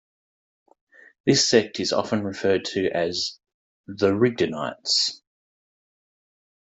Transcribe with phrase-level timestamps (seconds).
[1.27, 3.37] This sect is often referred to as
[3.85, 5.21] the Rigdonites.